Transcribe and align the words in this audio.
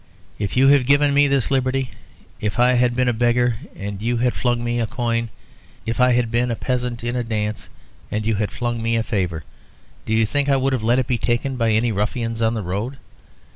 You 0.39 0.67
have 0.69 0.87
given 0.87 1.13
me 1.13 1.27
this 1.27 1.51
liberty. 1.51 1.91
If 2.39 2.57
I 2.57 2.69
had 2.73 2.95
been 2.95 3.07
a 3.07 3.13
beggar 3.13 3.57
and 3.75 4.01
you 4.01 4.17
had 4.17 4.33
flung 4.33 4.63
me 4.63 4.79
a 4.79 4.87
coin, 4.87 5.29
if 5.85 5.99
I 6.01 6.13
had 6.13 6.31
been 6.31 6.49
a 6.49 6.55
peasant 6.55 7.03
in 7.03 7.15
a 7.15 7.23
dance 7.23 7.69
and 8.09 8.25
you 8.25 8.33
had 8.33 8.49
flung 8.51 8.81
me 8.81 8.95
a 8.95 9.03
favour, 9.03 9.43
do 10.07 10.13
you 10.15 10.25
think 10.25 10.49
I 10.49 10.55
would 10.57 10.73
have 10.73 10.81
let 10.83 10.97
it 10.97 11.05
be 11.05 11.19
taken 11.19 11.55
by 11.55 11.69
any 11.69 11.91
ruffians 11.91 12.41
on 12.41 12.55
the 12.55 12.63
road? 12.63 12.97